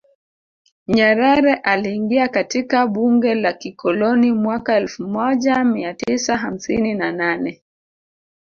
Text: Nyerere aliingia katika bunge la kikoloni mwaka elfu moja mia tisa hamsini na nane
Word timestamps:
Nyerere 0.87 1.53
aliingia 1.53 2.27
katika 2.27 2.87
bunge 2.87 3.35
la 3.35 3.53
kikoloni 3.53 4.31
mwaka 4.31 4.75
elfu 4.75 5.03
moja 5.07 5.63
mia 5.63 5.93
tisa 5.93 6.37
hamsini 6.37 6.93
na 6.93 7.11
nane 7.11 7.63